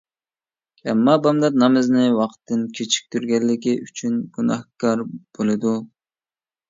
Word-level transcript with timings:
ئەمما 0.93 1.13
بامدات 1.25 1.59
نامىزىنى 1.63 2.07
ۋاقتىدىن 2.21 2.63
كېچىكتۈرگەنلىكى 2.79 3.77
ئۈچۈن 3.85 4.19
گۇناھكار 4.39 5.05
بولىدۇ. 5.13 5.77